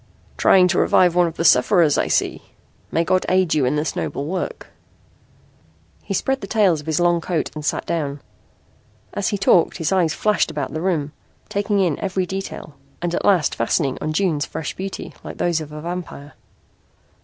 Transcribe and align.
"Trying 0.35 0.67
to 0.69 0.79
revive 0.79 1.13
one 1.13 1.27
of 1.27 1.35
the 1.35 1.45
sufferers, 1.45 1.95
I 1.95 2.07
see. 2.07 2.41
May 2.91 3.03
God 3.03 3.23
aid 3.29 3.53
you 3.53 3.65
in 3.65 3.75
this 3.75 3.95
noble 3.95 4.25
work." 4.25 4.69
He 6.01 6.15
spread 6.15 6.41
the 6.41 6.47
tails 6.47 6.81
of 6.81 6.87
his 6.87 6.99
long 6.99 7.21
coat 7.21 7.51
and 7.53 7.63
sat 7.63 7.85
down. 7.85 8.19
As 9.13 9.27
he 9.27 9.37
talked 9.37 9.77
his 9.77 9.91
eyes 9.91 10.15
flashed 10.15 10.49
about 10.49 10.73
the 10.73 10.81
room, 10.81 11.11
taking 11.49 11.77
in 11.79 11.99
every 11.99 12.25
detail 12.25 12.73
and 12.99 13.13
at 13.13 13.23
last 13.23 13.53
fastening 13.53 13.99
on 14.01 14.11
June's 14.11 14.43
fresh 14.47 14.75
beauty 14.75 15.13
like 15.23 15.37
those 15.37 15.61
of 15.61 15.71
a 15.71 15.81
vampire. 15.81 16.33